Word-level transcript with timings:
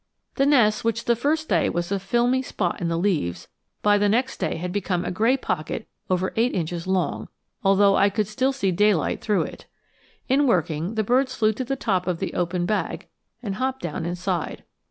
The 0.33 0.47
nest, 0.47 0.83
which 0.83 1.05
the 1.05 1.15
first 1.15 1.47
day 1.47 1.69
was 1.69 1.91
a 1.91 1.99
filmy 1.99 2.41
spot 2.41 2.81
in 2.81 2.87
the 2.87 2.97
leaves, 2.97 3.47
by 3.83 3.99
the 3.99 4.09
next 4.09 4.37
day 4.39 4.55
had 4.55 4.71
become 4.71 5.05
a 5.05 5.11
gray 5.11 5.37
pocket 5.37 5.87
over 6.09 6.33
eight 6.35 6.55
inches 6.55 6.87
long, 6.87 7.27
although 7.63 7.95
I 7.95 8.09
could 8.09 8.25
still 8.27 8.51
see 8.51 8.71
daylight 8.71 9.21
through 9.21 9.43
it. 9.43 9.67
In 10.27 10.47
working, 10.47 10.95
the 10.95 11.03
birds 11.03 11.35
flew 11.35 11.53
to 11.53 11.63
the 11.63 11.75
top 11.75 12.07
of 12.07 12.17
the 12.17 12.33
open 12.33 12.65
bag 12.65 13.09
and 13.43 13.57
hopped 13.57 13.83
down 13.83 14.03
inside. 14.07 14.63